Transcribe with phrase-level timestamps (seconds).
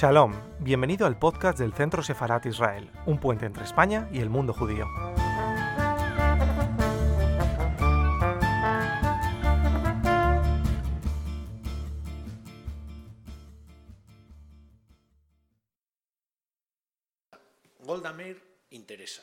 [0.00, 4.54] Shalom, bienvenido al podcast del Centro Sefarat Israel, un puente entre España y el mundo
[4.54, 4.86] judío.
[17.80, 19.22] Golda Meir interesa.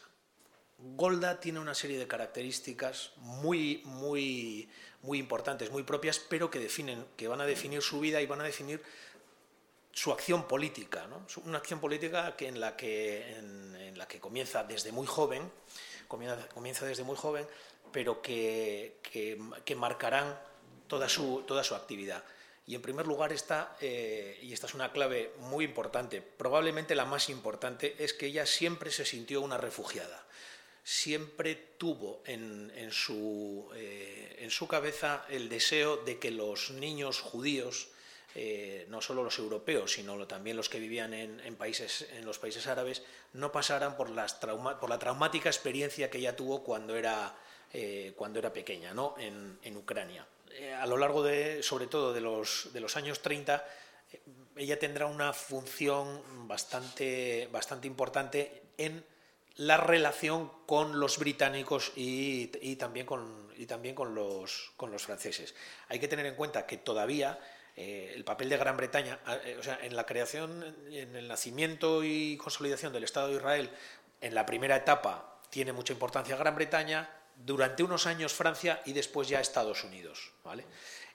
[0.77, 4.69] Golda tiene una serie de características muy, muy,
[5.01, 8.41] muy importantes, muy propias, pero que definen, que van a definir su vida y van
[8.41, 8.83] a definir
[9.97, 11.25] su acción política, ¿no?
[11.45, 15.51] una acción política que en, la que, en, la que comienza desde muy joven,
[16.07, 17.47] comienza, desde muy joven,
[17.91, 20.39] pero que, que, marcarán
[20.87, 22.23] toda su, toda su actividad.
[22.67, 27.05] Y en primer lugar está, eh, y esta es una clave muy importante, probablemente la
[27.05, 30.27] más importante, es que ella siempre se sintió una refugiada.
[30.83, 37.19] Siempre tuvo en, en, su, eh, en su cabeza el deseo de que los niños
[37.19, 37.87] judíos,
[38.39, 42.67] eh, no solo los europeos, sino también los que vivían en, países, en los países
[42.67, 43.01] árabes,
[43.33, 44.27] no pasaran por, la
[44.99, 47.35] traumática experiencia que ella tuvo cuando era,
[47.73, 49.15] eh, cuando era pequeña ¿no?
[49.17, 50.27] en, Ucrania.
[50.51, 53.65] Eh, a lo largo, de, sobre todo de los, de los años 30,
[54.55, 59.03] ella tendrá una función bastante, bastante importante en
[59.55, 65.55] la relación con los británicos y, también, con, y también con, los, con los franceses.
[65.87, 67.39] Hay que tener en cuenta que todavía
[67.79, 72.03] eh, el papel de Gran Bretaña, eh, o sea, en la creación, en el nacimiento
[72.03, 73.69] y consolidación del Estado de Israel,
[74.19, 79.27] en la primera etapa tiene mucha importancia Gran Bretaña, durante unos años Francia y después
[79.27, 80.65] ya Estados Unidos, ¿vale?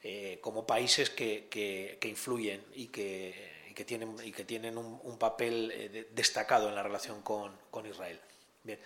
[0.05, 6.77] Eh, como países que, influyen y que, tienen, y que tienen un, papel destacado en
[6.77, 8.21] la relación con, con Israel.
[8.63, 8.79] Bien.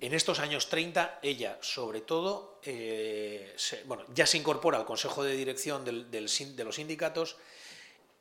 [0.00, 5.36] En estos años 30, ella, sobre todo, eh, bueno, ya se incorpora al Consejo de
[5.36, 7.36] Dirección de los sindicatos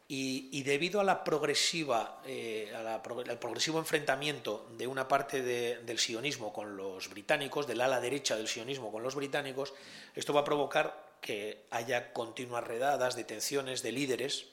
[0.09, 6.77] y, debido a la progresiva, eh, al progresivo enfrentamiento de una parte del sionismo con
[6.77, 9.73] los británicos, del ala derecha del sionismo con los británicos,
[10.15, 14.45] esto va a provocar que haya continuas redadas, detenciones de líderes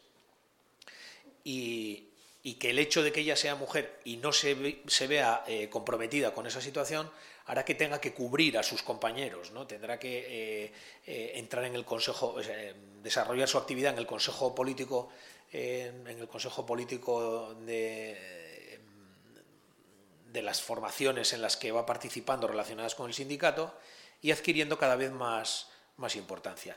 [1.44, 2.08] y,
[2.46, 5.70] y que el hecho de que ella sea mujer y no se, se vea eh,
[5.70, 7.10] comprometida con esa situación
[7.46, 9.66] hará que tenga que cubrir a sus compañeros, ¿no?
[9.66, 10.72] tendrá que eh,
[11.06, 12.36] eh, entrar en el consejo,
[13.02, 15.08] desarrollar su actividad en el consejo político,
[15.52, 18.80] en el consejo político de,
[20.30, 23.74] de las formaciones en las que va participando relacionadas con el sindicato
[24.20, 26.76] y adquiriendo cada vez más, más importancia.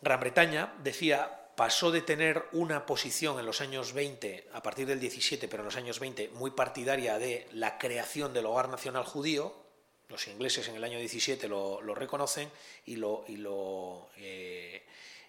[0.00, 5.00] Gran Bretaña, decía, pasó de tener una posición en los años 20, a partir del
[5.00, 9.54] 17, pero en los años 20, muy partidaria de la creación del hogar nacional judío,
[10.08, 12.48] los ingleses en el año 17 lo, reconocen
[12.84, 14.84] y lo, y lo eh,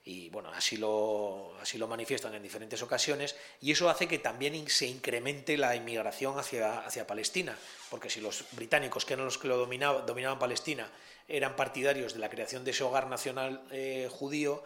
[0.08, 4.70] y bueno, así lo, así lo manifiestan en diferentes ocasiones, y eso hace que también
[4.70, 7.58] se incremente la inmigración hacia, hacia Palestina,
[7.90, 10.90] porque si los británicos, que eran los que lo dominaban, dominaban Palestina,
[11.28, 14.64] eran partidarios de la creación de ese hogar nacional eh, judío,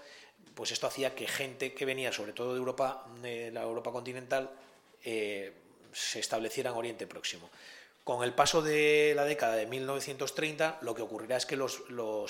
[0.56, 4.52] pues esto hacía que gente que venía sobre todo de Europa, de la Europa continental,
[5.04, 5.54] eh,
[5.92, 7.50] se estableciera en Oriente Próximo.
[8.04, 11.82] Con el paso de la década de 1930, lo que ocurrirá es que los,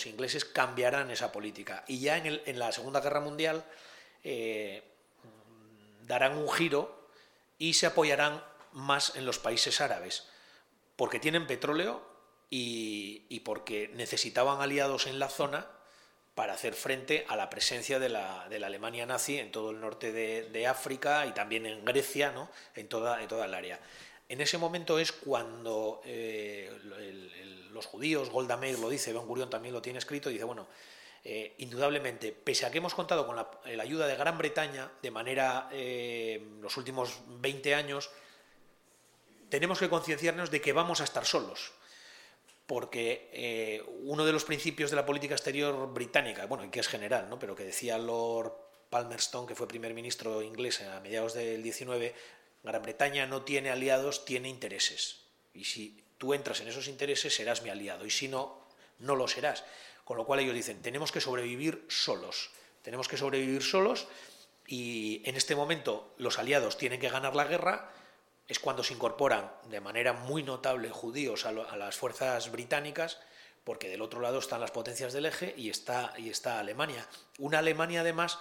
[0.06, 3.64] ingleses cambiarán esa política y ya en, la Segunda Guerra Mundial
[4.24, 4.84] eh,
[6.08, 7.08] darán un giro
[7.58, 8.44] y se apoyarán
[8.74, 10.28] más en los países árabes,
[10.96, 12.10] porque tienen petróleo
[12.50, 15.68] y porque necesitaban aliados en la zona
[16.42, 19.80] para hacer frente a la presencia de la, de la Alemania nazi en todo el
[19.80, 22.50] norte de, África y también en Grecia, ¿no?
[22.74, 23.80] en, toda, en toda el área.
[24.28, 26.68] En ese momento es cuando eh,
[27.72, 30.66] los judíos, Golda Meir lo dice, Ben Gurion también lo tiene escrito, dice, bueno,
[31.24, 33.48] eh, indudablemente, pese a que hemos contado con la,
[33.80, 38.10] ayuda de Gran Bretaña de manera eh, los últimos 20 años,
[39.50, 41.72] tenemos que concienciarnos de que vamos a estar solos
[42.72, 47.30] porque eh, uno de los principios de la política exterior británica, bueno, que es general,
[47.30, 47.38] ¿no?
[47.38, 48.54] pero que decía Lord
[48.90, 52.16] Palmerston, que fue primer ministro inglés a mediados del 19,
[52.64, 55.18] Gran Bretaña no tiene aliados, tiene intereses.
[55.54, 58.66] Y si tú entras en esos intereses, serás mi aliado, y si no,
[59.00, 59.66] no lo serás.
[60.06, 62.52] Con lo cual ellos dicen, tenemos que sobrevivir solos,
[62.84, 64.08] tenemos que sobrevivir solos,
[64.66, 67.92] y en este momento los aliados tienen que ganar la guerra,
[68.48, 73.20] es cuando se incorporan de manera muy notable judíos a, las fuerzas británicas,
[73.64, 77.08] porque del otro lado están las potencias del eje y está, y está Alemania.
[77.38, 78.40] Una Alemania además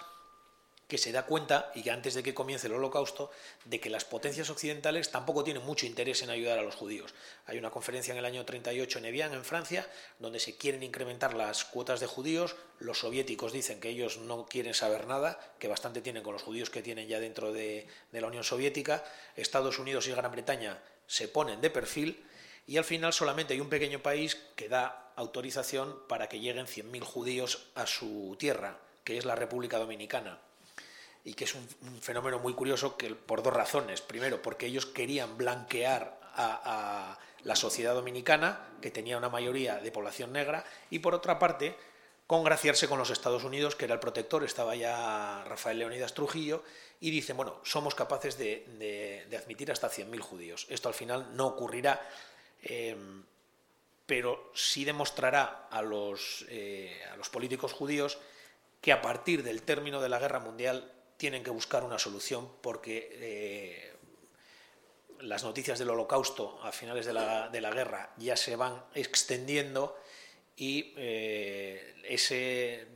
[0.91, 3.31] que se da cuenta, y que antes de que comience el holocausto,
[3.63, 7.13] de que las potencias occidentales tampoco tienen mucho interés en ayudar a los judíos.
[7.45, 9.87] Hay una conferencia en el año 38 en Evian, en Francia,
[10.19, 12.57] donde se quieren incrementar las cuotas de judíos.
[12.77, 16.69] Los soviéticos dicen que ellos no quieren saber nada, que bastante tienen con los judíos
[16.69, 19.01] que tienen ya dentro de, la Unión Soviética.
[19.37, 22.21] Estados Unidos y Gran Bretaña se ponen de perfil
[22.67, 27.01] y al final solamente hay un pequeño país que da autorización para que lleguen 100.000
[27.01, 30.41] judíos a su tierra, que es la República Dominicana
[31.23, 31.67] y que es un,
[32.01, 34.01] fenómeno muy curioso que, por dos razones.
[34.01, 40.31] Primero, porque ellos querían blanquear a, la sociedad dominicana, que tenía una mayoría de población
[40.31, 41.75] negra, y por otra parte,
[42.27, 46.63] congraciarse con los Estados Unidos, que era el protector, estaba ya Rafael Leonidas Trujillo,
[46.99, 50.67] y dicen, bueno, somos capaces de, admitir hasta 100.000 judíos.
[50.69, 52.07] Esto al final no ocurrirá,
[52.61, 52.95] eh,
[54.05, 58.19] pero sí demostrará a los, eh, a los políticos judíos
[58.81, 60.91] que a partir del término de la guerra mundial
[61.21, 63.93] tienen que buscar una solución porque eh,
[65.19, 70.01] las noticias del holocausto a finales de la, guerra ya se van extendiendo
[70.55, 72.87] y eh, ese,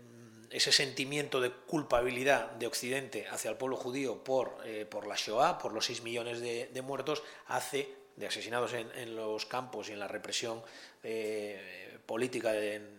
[0.72, 5.86] sentimiento de culpabilidad de Occidente hacia el pueblo judío por, eh, la Shoah, por los
[5.86, 10.64] 6 millones de, muertos, hace de asesinados en, los campos y en la represión
[12.06, 12.54] política,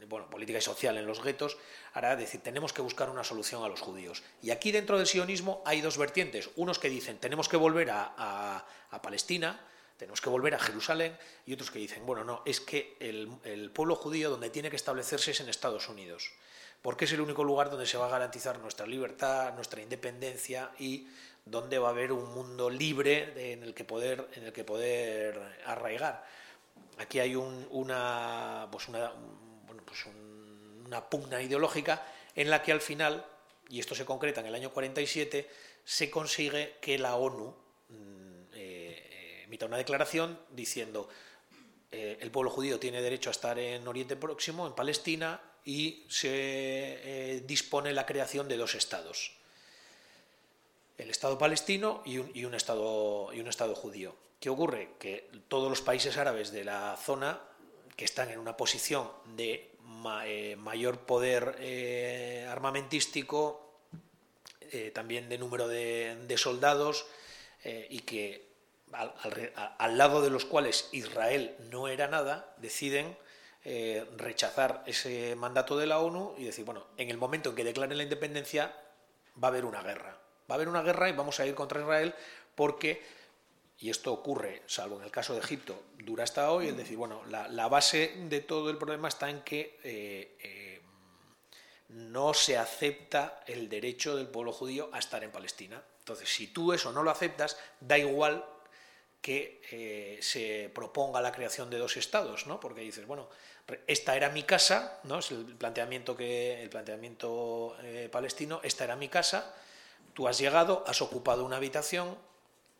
[0.09, 1.57] bueno, política y social en los guetos,
[1.93, 4.23] hará decir, tenemos que buscar una solución a los judíos.
[4.43, 6.51] Y aquí dentro del sionismo hay dos vertientes.
[6.57, 8.67] Unos que dicen, tenemos que volver a,
[9.03, 9.61] Palestina,
[9.99, 13.95] tenemos que volver a Jerusalén, y otros que dicen, bueno, no, es que el, pueblo
[13.95, 16.33] judío donde tiene que establecerse es en Estados Unidos,
[16.83, 21.09] porque es el único lugar donde se va a garantizar nuestra libertad, nuestra independencia y
[21.45, 25.41] donde va a haber un mundo libre en el que poder, en el que poder
[25.65, 26.25] arraigar.
[26.99, 28.87] Aquí hay una, pues
[29.85, 30.07] pues
[30.87, 33.27] una pugna ideológica en la que al final,
[33.69, 35.49] y esto se concreta en el año 47,
[35.85, 37.55] se consigue que la ONU
[37.89, 41.09] mm, eh, emita una declaración diciendo
[41.93, 46.29] eh, el pueblo judío tiene derecho a estar en Oriente Próximo, en Palestina, y se
[46.31, 49.33] eh, dispone la creación de dos estados,
[50.97, 54.15] el Estado palestino y un estado judío.
[54.47, 54.91] ¿Qué ocurre?
[55.01, 57.41] Que todos los países árabes de la zona
[57.97, 59.73] que están en una posición de
[60.25, 63.81] eh, mayor poder eh, armamentístico,
[64.71, 67.07] eh, también de número de, soldados,
[67.65, 68.47] y que
[68.93, 73.17] al, lado de los cuales Israel no era nada, deciden
[74.17, 77.97] rechazar ese mandato de la ONU y decir, bueno, en el momento en que declaren
[77.97, 78.73] la independencia
[79.43, 80.17] va a haber una guerra.
[80.49, 82.15] Va a haber una guerra y vamos a ir contra Israel
[82.55, 83.26] porque
[83.79, 87.23] y esto ocurre, salvo en el caso de Egipto, dura hasta hoy, es decir, bueno,
[87.27, 90.83] la, base de todo el problema está en que eh, eh,
[91.91, 95.83] no se acepta el derecho del pueblo judío a estar en Palestina.
[95.99, 98.47] Entonces, si tú eso no lo aceptas, da igual
[99.21, 102.61] que eh, se proponga la creación de dos estados, ¿no?
[102.61, 103.29] Porque dices, bueno,
[103.87, 105.19] esta era mi casa, ¿no?
[105.19, 107.77] Es el planteamiento que el planteamiento
[108.11, 109.55] palestino, esta era mi casa,
[110.15, 112.17] tú has llegado, has ocupado una habitación,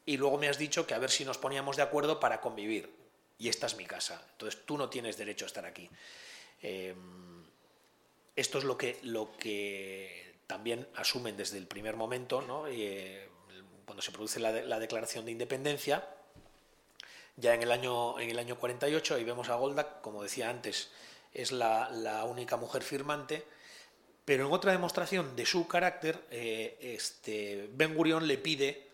[0.07, 2.89] y luego me has dicho que a ver si nos poníamos de acuerdo para convivir.
[3.39, 4.25] Y esta es mi casa.
[4.33, 5.91] Entonces tú no tienes derecho a estar aquí.
[6.63, 7.45] Em,
[8.35, 12.67] esto es lo que, lo que también asumen desde el primer momento, ¿no?
[12.69, 13.29] Eh,
[13.85, 16.07] cuando se produce la, declaración de independencia.
[17.37, 20.91] Ya en el, año, en el año 48, ahí vemos a Golda, como decía antes,
[21.35, 23.45] es la, única mujer firmante,
[24.25, 28.86] pero en otra demostración de su carácter, eh, este, Ben Gurion le pide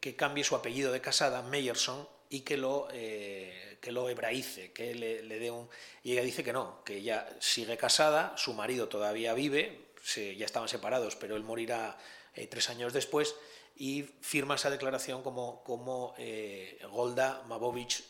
[0.00, 4.94] que cambie su apellido de casada, Meyerson, y que lo, eh, que lo hebraice, que
[4.94, 5.68] le, dé un...
[6.02, 10.68] Y ella dice que no, que ella sigue casada, su marido todavía vive, ya estaban
[10.68, 11.98] separados, pero él morirá
[12.34, 13.34] eh, tres años después,
[13.76, 18.04] y firma esa declaración como, como eh, Golda Mabovich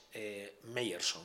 [0.65, 1.23] Meyerson.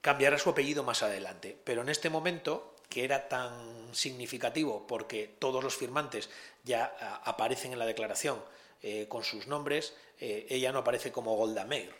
[0.00, 5.62] Cambiará su apellido más adelante, pero en este momento, que era tan significativo porque todos
[5.62, 6.28] los firmantes
[6.64, 8.42] ya aparecen en la declaración,
[8.84, 11.94] eh, con sus nombres, eh, ella no aparece como Golda Meir.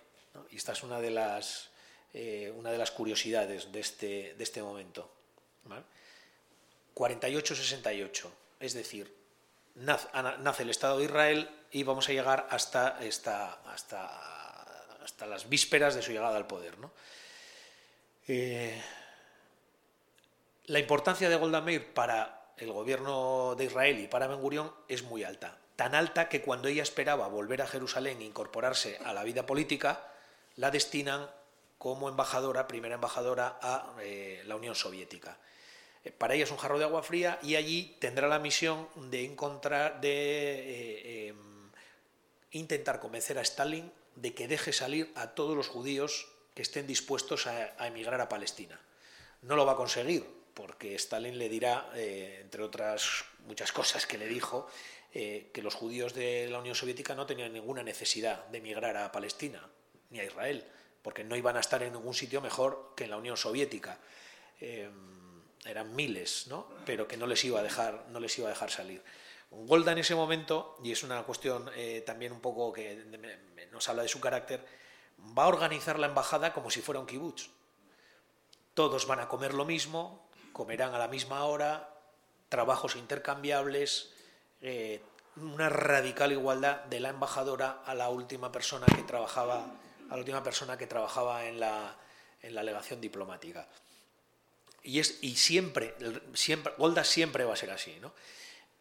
[0.51, 1.71] Y esta es una de las,
[2.13, 5.09] eh, una de las curiosidades de este, de este momento.
[6.97, 9.15] 48-68, es decir,
[9.77, 10.09] nace,
[10.63, 13.53] el Estado de Israel y vamos a llegar hasta, hasta,
[15.05, 16.75] hasta las vísperas de su llegada al poder.
[20.67, 25.05] la importancia de Golda Meir para el gobierno de Israel y para Ben Gurión es
[25.05, 29.25] muy alta tan alta que cuando ella esperaba volver a Jerusalén e incorporarse a la
[29.25, 30.07] vida política,
[30.55, 31.27] la destinan
[31.77, 35.37] como embajadora, primera embajadora a eh, la Unión Soviética.
[36.19, 40.01] para ella es un jarro de agua fría y allí tendrá la misión de encontrar,
[40.01, 41.71] de em,
[42.53, 47.49] intentar convencer a Stalin de que deje salir a todos los judíos que estén dispuestos
[47.49, 48.79] a, emigrar a Palestina.
[49.43, 50.23] No lo va a conseguir,
[50.55, 54.71] porque Stalin le dirá, eh, entre otras muchas cosas que le dijo,
[55.15, 59.13] eh, que los judíos de la Unión Soviética no tenían ninguna necesidad de emigrar a
[59.13, 59.69] Palestina
[60.11, 60.65] ni a Israel,
[61.03, 63.99] porque no iban a estar en ningún sitio mejor que en la Unión Soviética.
[64.61, 65.13] Em,
[65.65, 66.67] eran miles, ¿no?
[66.87, 69.03] pero que no les iba a dejar, no les iba a dejar salir.
[69.51, 73.05] Golda en ese momento, y es una cuestión eh, también un poco que
[73.71, 74.65] nos habla de su carácter,
[75.37, 77.51] va a organizar la embajada como si fuera un kibutz.
[78.75, 81.91] Todos van a comer lo mismo, comerán a la misma hora,
[82.49, 84.15] trabajos intercambiables,
[84.63, 85.03] eh,
[85.37, 89.67] una radical igualdad de la embajadora a la última persona que trabajaba,
[90.09, 91.97] a la última persona que trabajaba en la,
[92.41, 93.69] en la legación diplomática.
[94.83, 95.95] Y, es, y siempre,
[96.35, 98.13] siempre, Golda siempre va a ser así, ¿no?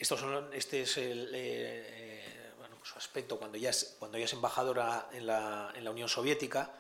[0.01, 2.51] son, este es el, eh,
[2.83, 6.71] su aspecto cuando ya es, cuando ya es embajadora en la, en la Unión Soviética.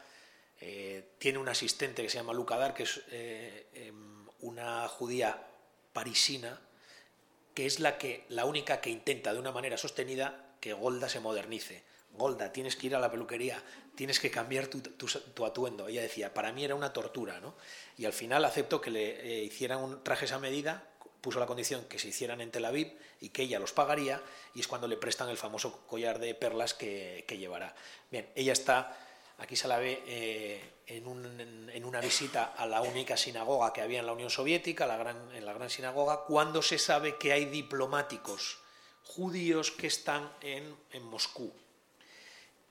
[0.59, 5.47] Eh, tiene un asistente que se llama Luka Dar, que es eh, em, una judía
[5.93, 6.59] parisina,
[7.53, 11.19] que es la, que, la única que intenta de una manera sostenida que Golda se
[11.19, 11.83] modernice.
[12.13, 13.61] Golda, tienes que ir a la peluquería,
[13.95, 15.87] tienes que cambiar tu, tu, atuendo.
[15.87, 17.55] Ella decía, para mí era una tortura, ¿no?
[17.97, 20.91] Y al final aceptó que le hicieran un trajes a medida
[21.21, 24.21] puso la condición que se hicieran en Tel Aviv y que ella los pagaría,
[24.55, 27.75] y es cuando le prestan el famoso collar de perlas que, llevará.
[28.09, 28.97] Bien, ella está,
[29.41, 34.05] aquí se la ve eh, en, una visita a la única sinagoga que había en
[34.05, 38.59] la Unión Soviética, en la gran sinagoga, cuando se sabe que hay diplomáticos
[39.03, 41.51] judíos que están en, Moscú.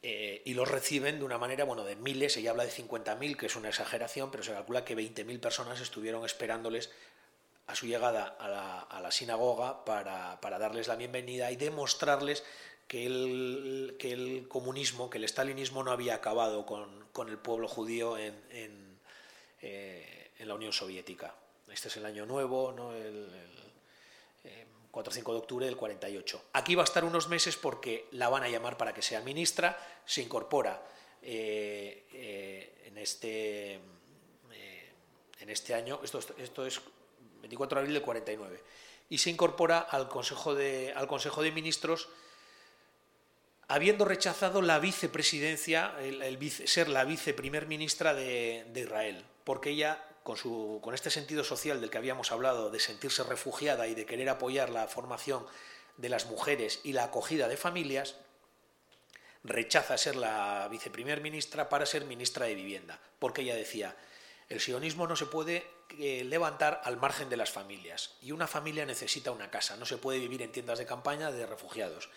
[0.03, 3.47] Eh, y los reciben de una manera, bueno, de miles, ella habla de 50.000, que
[3.47, 6.91] es una exageración, pero se calcula que 20.000 personas estuvieron esperándoles
[7.67, 12.45] a su llegada a la, sinagoga para, darles la bienvenida y demostrarles
[12.91, 18.19] que el, que el, comunismo, que el stalinismo no había acabado con, el pueblo judío
[18.19, 18.35] en,
[19.61, 21.33] eh, en, la Unión Soviética.
[21.71, 22.93] Este es el año nuevo, ¿no?
[22.93, 23.29] el,
[24.91, 26.47] 4 o 5 de octubre del 48.
[26.55, 29.79] Aquí va a estar unos meses porque la van a llamar para que sea ministra,
[30.05, 30.83] se incorpora
[31.23, 33.75] eh, eh, en, este,
[35.39, 36.81] en este año, esto, esto es
[37.43, 38.65] 24 de abril del 49,
[39.11, 42.09] y se incorpora al Consejo de, al Consejo de Ministros
[43.71, 50.81] habiendo rechazado la vicepresidencia, el, ser la viceprimer ministra de, Israel, porque ella, con, su,
[50.83, 54.71] con este sentido social del que habíamos hablado, de sentirse refugiada y de querer apoyar
[54.71, 55.47] la formación
[55.99, 58.17] de las mujeres y la acogida de familias,
[59.45, 63.95] rechaza ser la viceprimer ministra para ser ministra de Vivienda, porque ella decía,
[64.49, 65.65] el sionismo no se puede
[65.97, 69.97] eh, levantar al margen de las familias y una familia necesita una casa, no se
[69.97, 72.11] puede vivir en tiendas de campaña de refugiados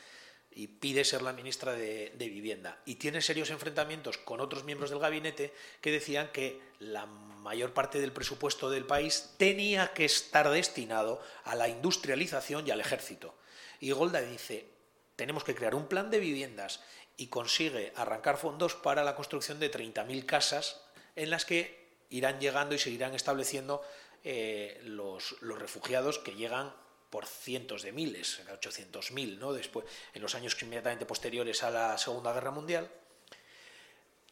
[0.55, 2.79] y pide ser la ministra de, Vivienda.
[2.85, 7.99] Y tiene serios enfrentamientos con otros miembros del gabinete que decían que la mayor parte
[7.99, 13.35] del presupuesto del país tenía que estar destinado a la industrialización y al ejército.
[13.79, 14.67] Y Golda dice,
[15.15, 16.81] tenemos que crear un plan de viviendas
[17.17, 20.81] y consigue arrancar fondos para la construcción de 30.000 casas
[21.15, 23.81] en las que irán llegando y seguirán estableciendo
[24.23, 26.73] eh, los, refugiados que llegan
[27.13, 29.53] por cientos de miles, 800.000, ¿no?
[29.53, 32.89] Después, en los años inmediatamente posteriores a la Segunda Guerra Mundial.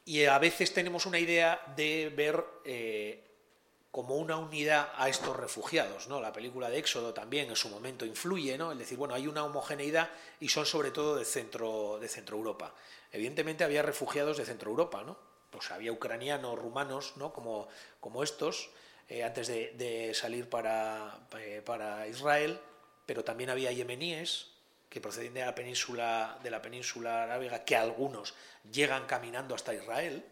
[0.04, 3.24] Y a veces tenemos una idea de ver eh,
[3.92, 6.20] como una unidad a estos refugiados, ¿no?
[6.20, 8.74] La película de Éxodo también en su momento influye, ¿no?
[8.74, 10.10] Decir, bueno, hay una homogeneidad
[10.40, 12.74] y son sobre todo de centro de Centro Europa.
[13.12, 15.20] Evidentemente había refugiados de Centro Europa, ¿no?
[15.52, 17.32] pues había ucranianos, rumanos, ¿no?
[17.32, 17.68] como,
[18.00, 18.72] como estos,
[19.12, 22.58] eh, antes de, salir para, eh, para, Israel,
[23.12, 24.48] pero también había yemeníes
[24.90, 28.36] que proceden de la península, de la península arábiga, que algunos
[28.72, 30.24] llegan caminando hasta Israel,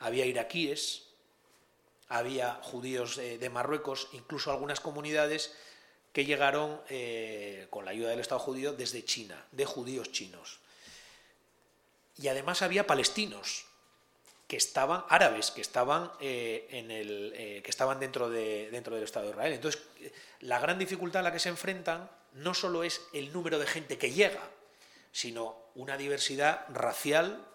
[0.00, 1.04] había iraquíes,
[2.08, 5.54] había judíos de, Marruecos, incluso algunas comunidades
[6.12, 10.58] que llegaron eh, con la ayuda del Estado judío desde China, de judíos chinos.
[12.18, 13.66] Y además había palestinos
[14.46, 19.04] que estaban árabes que estaban eh, en el eh, que estaban dentro de dentro del
[19.04, 19.52] Estado de Israel.
[19.54, 19.82] Entonces
[20.40, 23.98] la gran dificultad a la que se enfrentan no solo es el número de gente
[23.98, 24.42] que llega
[25.12, 27.46] sino una diversidad racial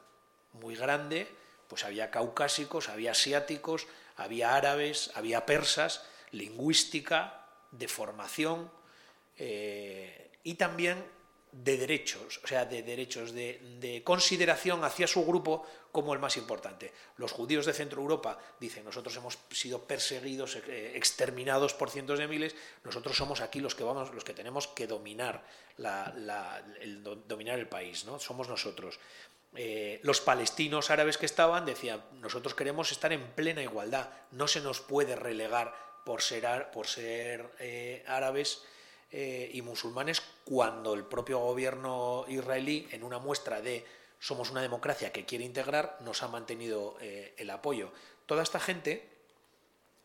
[0.53, 1.27] muy grande.
[1.67, 8.71] Pues había caucásicos había asiáticos había árabes había persas lingüística de formación
[9.37, 11.03] eh, y también
[11.51, 16.93] de derechos, o sea, de derechos, de, consideración hacia su grupo como el más importante.
[17.17, 22.27] Los judíos de Centro Europa dicen, nosotros hemos sido perseguidos, eh, exterminados por cientos de
[22.27, 25.43] miles, nosotros somos aquí los que vamos, los que tenemos que dominar,
[26.81, 28.19] el, dominar el país, ¿no?
[28.19, 28.99] Somos nosotros.
[29.55, 34.61] Eh, los palestinos árabes que estaban decían, nosotros queremos estar en plena igualdad, no se
[34.61, 35.73] nos puede relegar
[36.05, 38.63] por ser, por ser eh, árabes
[39.11, 43.85] eh, y musulmanes cuando el propio gobierno israelí, en una muestra de
[44.19, 47.91] somos una democracia que quiere integrar, nos ha mantenido eh, el apoyo.
[48.25, 49.07] Toda esta gente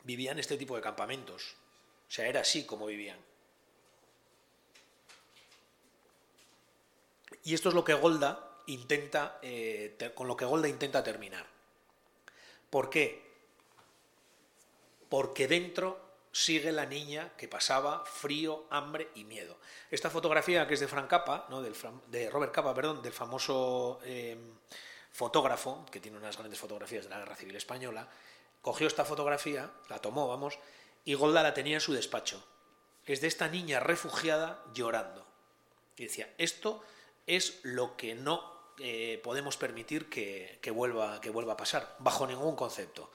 [0.05, 1.57] vivía en este tipo de campamentos.
[2.09, 3.19] O sea, era así como vivían.
[7.43, 11.47] Y esto es lo que Golda intenta, eh, con lo que Golda intenta terminar.
[12.71, 13.23] ¿Por qué?
[15.11, 16.04] Porque dentro
[16.35, 19.57] sigue la niña que pasaba frío, hambre y miedo.
[19.89, 21.63] Esta fotografía, que es de Frank Capa, ¿no?
[21.63, 24.37] de Robert Capa, perdón, del famoso eh,
[25.13, 28.09] fotógrafo, que tiene unas grandes fotografías de la Guerra Civil Española,
[28.63, 30.59] cogió esta fotografía, la tomó, vamos,
[31.05, 32.45] y Golda la tenía en su despacho.
[33.07, 35.25] Es de esta niña refugiada llorando.
[35.97, 36.83] Y decía, esto
[37.29, 42.57] es lo que no eh, podemos permitir que, vuelva, que vuelva a pasar, bajo ningún
[42.57, 43.13] concepto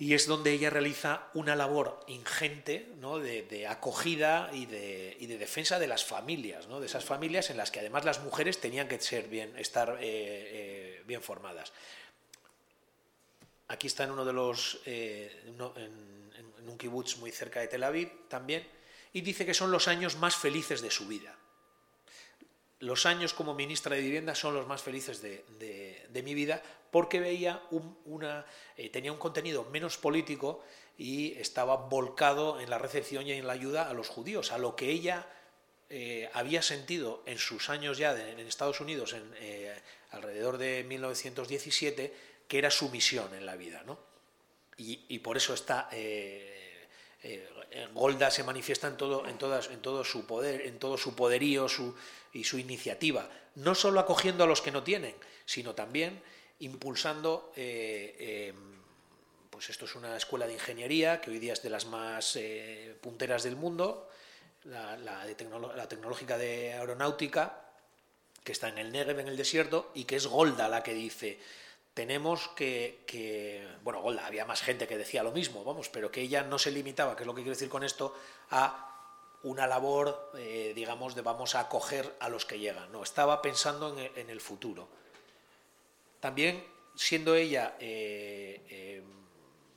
[0.00, 6.06] y es donde ella realiza una labor ingente de, acogida y de, defensa de las
[6.06, 9.98] familias, de esas familias en las que además las mujeres tenían que ser bien, estar
[10.00, 11.74] eh, eh, bien formadas.
[13.68, 18.26] Aquí está en uno de los, eh, en, un kibutz muy cerca de Tel Aviv
[18.28, 18.66] también,
[19.12, 21.36] y dice que son los años más felices de su vida
[22.80, 27.62] los años como ministra de Vivienda son los más felices de, mi vida porque veía
[28.06, 28.44] una,
[28.76, 30.64] eh, tenía un contenido menos político
[30.98, 34.76] y estaba volcado en la recepción y en la ayuda a los judíos, a lo
[34.76, 35.26] que ella
[35.88, 39.74] eh, había sentido en sus años ya en Estados Unidos, en, eh,
[40.10, 42.14] alrededor de 1917,
[42.48, 43.82] que era su misión en la vida.
[43.86, 43.98] ¿no?
[44.76, 45.88] Y, por eso está...
[47.92, 51.66] Golda se manifiesta en todo, en, todas, en todo su poder, en todo su poderío,
[52.32, 56.22] y su iniciativa, no solo acogiendo a los que no tienen, sino también
[56.60, 58.54] impulsando, eh, eh,
[59.50, 62.96] pues esto es una escuela de ingeniería que hoy día es de las más eh,
[63.00, 64.08] punteras del mundo,
[64.64, 65.26] la,
[65.88, 67.64] tecnológica de aeronáutica,
[68.44, 71.38] que está en el Negev, en el desierto, y que es Golda la que dice,
[72.00, 76.42] tenemos que, bueno, Golda, había más gente que decía lo mismo, vamos, pero que ella
[76.42, 78.14] no se limitaba, que es lo que quiero decir con esto,
[78.48, 82.90] a una labor, eh, digamos, de vamos a acoger a los que llegan.
[82.90, 84.88] No, estaba pensando en, el futuro.
[86.20, 89.02] También, siendo ella, eh, eh,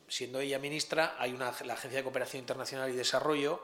[0.07, 3.61] siendo ella ministra, hay una, la Agencia de Cooperación Internacional y Desarrollo,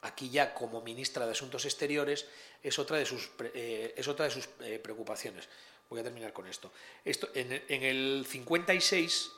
[0.00, 2.26] aquí ya como ministra de Asuntos Exteriores,
[2.62, 5.50] es otra de sus, es otra de sus preocupaciones.
[5.94, 6.72] Voy a terminar con esto.
[7.04, 9.30] esto en, en el 56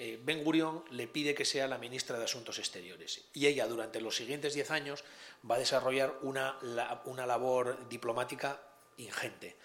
[0.00, 4.00] eh, Ben Gurion le pide que sea la ministra de Asuntos Exteriores y ella durante
[4.00, 5.02] los siguientes diez años
[5.48, 6.56] va a desarrollar una,
[7.04, 8.62] una labor diplomática
[8.96, 9.56] ingente.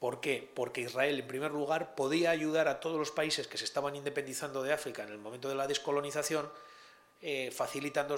[0.00, 0.50] ¿Por qué?
[0.54, 4.64] Porque Israel, en primer lugar, podía ayudar a todos los países que se estaban independizando
[4.64, 6.50] de África en el momento de la descolonización,
[7.22, 8.16] eh, facilitando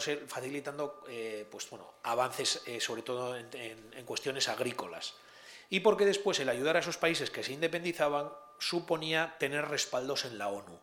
[1.07, 5.15] eh, pues, bueno, avances, sobre todo en, cuestiones agrícolas.
[5.71, 10.39] Y porque después el ayudar a esos países que se independizaban suponía tener respaldos en
[10.39, 10.81] la ONU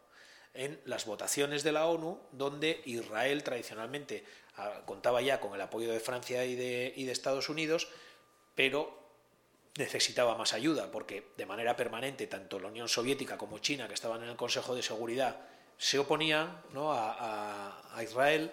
[0.56, 4.24] en las votaciones de la ONU, donde Israel tradicionalmente
[4.56, 7.90] ah, contaba ya con el apoyo de Francia y de, y de Estados Unidos,
[8.56, 9.06] pero
[9.78, 14.24] necesitaba más ayuda, porque de manera permanente tanto la Unión Soviética como China, que estaban
[14.24, 15.42] en el Consejo de Seguridad,
[15.78, 18.52] se oponían a, Israel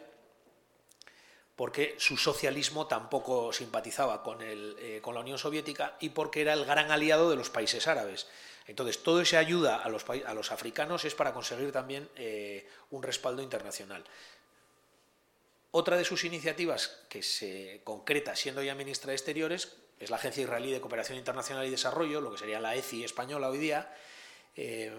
[1.62, 6.90] porque su socialismo tampoco simpatizaba eh, con la Unión Soviética y porque era el gran
[6.90, 8.26] aliado de los países árabes.
[8.66, 13.04] Entonces, todo esa ayuda a los, a los africanos es para conseguir también eh, un
[13.04, 14.02] respaldo internacional.
[15.70, 20.42] Otra de sus iniciativas que se concreta siendo ya ministra de Exteriores es la Agencia
[20.42, 23.94] Israelí de Cooperación Internacional y Desarrollo, lo que sería la ECI española hoy día,
[24.56, 24.90] eh,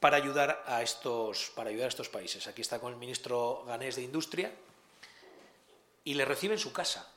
[0.00, 2.48] para, ayudar a estos, para ayudar a estos países.
[2.48, 4.50] Aquí está con el ministro ganés de Industria
[6.04, 7.10] y le recibe en su casa,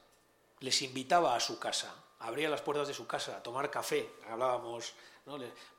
[0.59, 4.93] les invitaba a su casa, abría las puertas de su casa a tomar café, hablábamos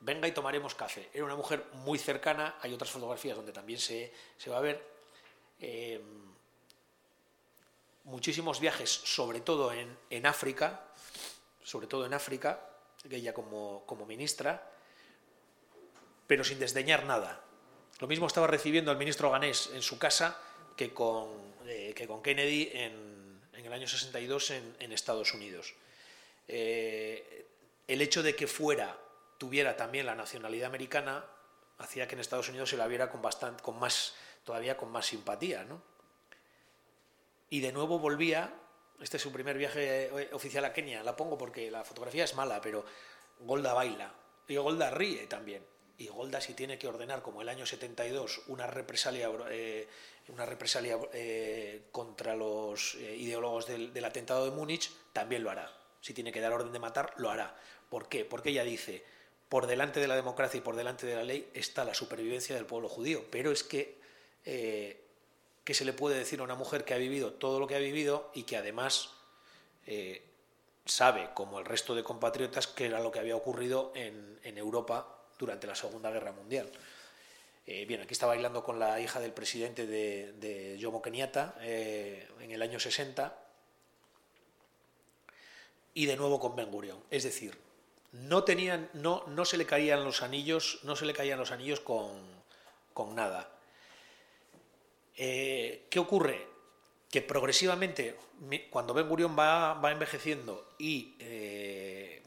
[0.01, 1.09] venga y tomaremos café.
[1.13, 4.13] Era una mujer muy cercana, hay otras fotografías donde también se,
[4.49, 4.85] va a ver.
[5.61, 6.01] Eh,
[8.05, 10.85] muchísimos viajes, sobre todo en, África,
[11.63, 12.61] sobre todo en África,
[13.11, 14.71] ella como, como ministra,
[16.27, 17.43] pero sin desdeñar nada.
[18.01, 20.41] Lo mismo estaba recibiendo al ministro ganés en su casa
[20.77, 21.29] que con,
[22.19, 25.75] con Kennedy en, el año 62 en, Estados Unidos.
[26.49, 27.47] Eh,
[27.87, 28.99] el hecho de que fuera,
[29.39, 31.25] tuviera también la nacionalidad americana,
[31.79, 33.23] hacía que en Estados Unidos se la viera con
[33.63, 35.81] con más, todavía con más simpatía, ¿no?
[37.51, 38.53] Y de nuevo volvía,
[39.01, 42.35] este es su primer viaje eh, oficial a Kenia, la pongo porque la fotografía es
[42.35, 42.85] mala, pero
[43.41, 44.13] Golda baila,
[44.49, 45.65] y Golda ríe también.
[45.99, 49.89] Y Golda si tiene que ordenar, como el año 72, una represalia, eh,
[50.29, 55.73] una represalia eh, contra los ideólogos del, del atentado de Múnich, también lo hará.
[56.01, 57.57] Si tiene que dar orden de matar, lo hará.
[57.91, 58.25] ¿Por qué?
[58.25, 59.05] Porque ella dice,
[59.49, 62.67] por delante de la democracia y por delante de la ley está la supervivencia del
[62.67, 63.25] pueblo judío.
[63.31, 63.99] Pero es que,
[64.45, 65.01] eh,
[65.65, 67.81] ¿qué se le puede decir a una mujer que ha vivido todo lo que ha
[67.81, 69.11] vivido y que además
[69.87, 70.23] eh,
[70.85, 75.67] sabe, como el resto de compatriotas, qué era lo que había ocurrido en, Europa durante
[75.67, 76.71] la Segunda Guerra Mundial?
[77.67, 82.51] Eh, bien, aquí está bailando con la hija del presidente de, de Jomo Kenyatta en
[82.51, 83.37] el año 60
[85.95, 87.03] y de nuevo con Ben Gurion.
[87.11, 87.59] Es decir,
[88.13, 91.81] no tenían, no, no se le caían los anillos, no se le caían los anillos
[91.81, 93.51] con, nada.
[95.17, 96.47] Eh, ¿Qué ocurre?
[97.11, 98.17] Que progresivamente,
[98.71, 102.23] cuando Ben Gurion va, va envejeciendo y eh,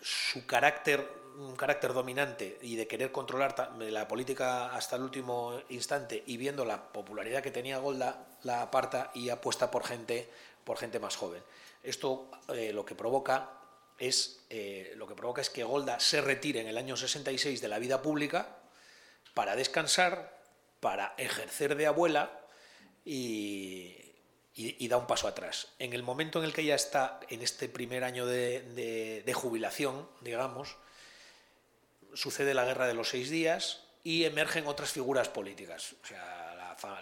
[0.00, 6.22] su carácter, un carácter dominante y de querer controlar la política hasta el último instante
[6.26, 10.28] y viendo la popularidad que tenía Golda, la aparta y apuesta por gente,
[10.64, 11.42] por gente más joven.
[11.82, 13.50] Esto eh, lo que provoca
[13.98, 17.68] es, eh, lo que provoca es que Golda se retire en el año 66 de
[17.68, 18.56] la vida pública
[19.34, 20.38] para descansar,
[20.80, 22.40] para ejercer de abuela
[23.04, 23.98] y,
[24.88, 25.68] da un paso atrás.
[25.78, 30.76] En el momento en el que ella está en este primer año de, jubilación, digamos,
[32.14, 35.94] sucede la guerra de los seis días y emergen otras figuras políticas.
[36.02, 36.42] O sea,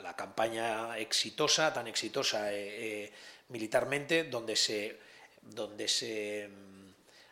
[0.03, 3.13] la, campaña exitosa, tan exitosa eh, eh,
[3.49, 4.99] militarmente, donde se,
[5.41, 6.51] donde se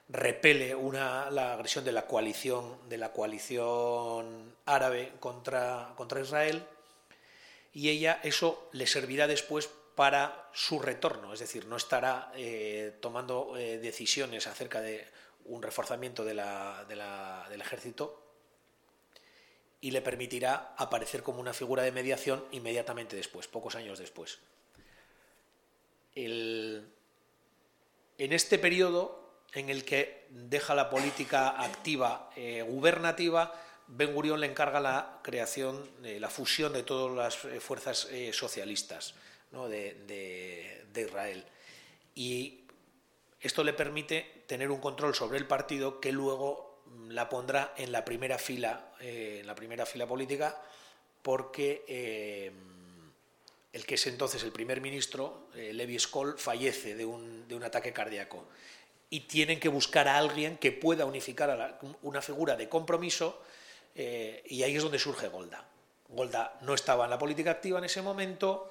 [0.08, 6.64] repele una, la agresión de la coalición, de la coalición árabe contra, contra Israel
[7.74, 13.54] y ella eso le servirá después para su retorno, es decir, no estará eh, tomando
[13.56, 15.04] decisiones acerca de
[15.48, 16.40] un reforzamiento del
[17.60, 18.24] ejército
[19.80, 24.38] y le permitirá aparecer como una figura de mediación inmediatamente después, pocos años después.
[26.14, 26.82] en
[28.18, 33.54] este periodo en el que deja la política activa eh, gubernativa,
[33.86, 39.14] Ben Gurión le encarga la creación, la fusión de todas las eh, fuerzas eh, socialistas
[39.50, 41.44] de, Israel.
[42.14, 42.64] Y
[43.40, 47.92] esto le permite tener un control sobre el partido que luego mm, la pondrá en
[47.92, 50.60] la primera fila, en la primera fila política,
[51.22, 52.52] porque
[53.72, 57.92] el que es entonces el primer ministro, Levi Skoll, fallece de un, de un ataque
[57.92, 58.48] cardíaco
[59.10, 63.40] y tienen que buscar a alguien que pueda unificar a una figura de compromiso
[63.94, 65.64] eh, y ahí es donde surge Golda.
[66.08, 68.70] Golda no estaba en la política activa en ese momento,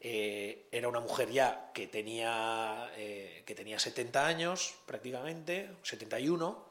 [0.00, 6.66] eh, era una mujer ya que tenía, eh, que tenía 70 años prácticamente, 71,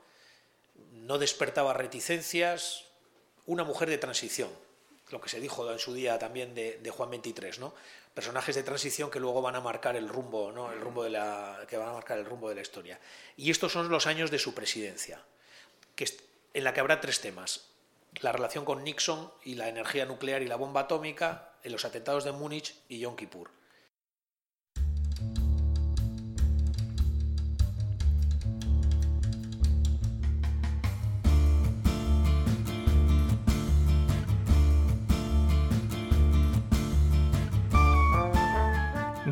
[0.91, 2.85] no despertaba reticencias,
[3.45, 4.49] una mujer de transición,
[5.09, 7.73] lo que se dijo en su día también de, de Juan 23, ¿no?
[8.15, 10.71] personajes de transición que luego van a marcar el rumbo, ¿no?
[10.71, 12.99] el rumbo de la, que van a marcar el rumbo de la historia.
[13.35, 15.21] Y estos son los años de su presidencia,
[15.95, 16.05] que
[16.53, 17.67] en la que habrá tres temas:
[18.21, 22.23] la relación con Nixon y la energía nuclear y la bomba atómica, en los atentados
[22.23, 23.49] de Múnich y Yom Kippur.